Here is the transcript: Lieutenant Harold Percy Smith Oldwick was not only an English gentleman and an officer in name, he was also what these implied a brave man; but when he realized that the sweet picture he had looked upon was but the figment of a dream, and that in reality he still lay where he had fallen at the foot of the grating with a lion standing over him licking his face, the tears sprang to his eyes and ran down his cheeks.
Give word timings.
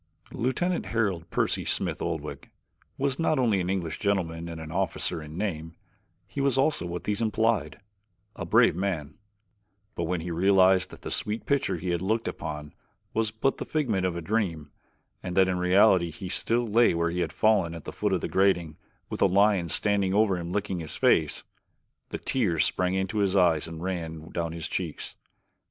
Lieutenant 0.31 0.87
Harold 0.87 1.29
Percy 1.29 1.63
Smith 1.63 2.01
Oldwick 2.01 2.49
was 2.97 3.19
not 3.19 3.37
only 3.37 3.61
an 3.61 3.69
English 3.69 3.99
gentleman 3.99 4.49
and 4.49 4.59
an 4.59 4.71
officer 4.71 5.21
in 5.21 5.37
name, 5.37 5.75
he 6.25 6.41
was 6.41 6.57
also 6.57 6.87
what 6.87 7.03
these 7.03 7.21
implied 7.21 7.79
a 8.35 8.43
brave 8.43 8.75
man; 8.75 9.19
but 9.93 10.05
when 10.05 10.21
he 10.21 10.31
realized 10.31 10.89
that 10.89 11.03
the 11.03 11.11
sweet 11.11 11.45
picture 11.45 11.77
he 11.77 11.91
had 11.91 12.01
looked 12.01 12.27
upon 12.27 12.73
was 13.13 13.29
but 13.29 13.57
the 13.57 13.63
figment 13.63 14.03
of 14.03 14.15
a 14.15 14.21
dream, 14.21 14.71
and 15.21 15.37
that 15.37 15.47
in 15.47 15.59
reality 15.59 16.09
he 16.09 16.29
still 16.29 16.65
lay 16.65 16.95
where 16.95 17.11
he 17.11 17.19
had 17.19 17.31
fallen 17.31 17.75
at 17.75 17.83
the 17.83 17.93
foot 17.93 18.11
of 18.11 18.21
the 18.21 18.27
grating 18.27 18.77
with 19.07 19.21
a 19.21 19.27
lion 19.27 19.69
standing 19.69 20.15
over 20.15 20.35
him 20.35 20.51
licking 20.51 20.79
his 20.79 20.95
face, 20.95 21.43
the 22.09 22.17
tears 22.17 22.65
sprang 22.65 23.05
to 23.05 23.19
his 23.19 23.35
eyes 23.35 23.67
and 23.67 23.83
ran 23.83 24.29
down 24.31 24.51
his 24.51 24.67
cheeks. 24.67 25.15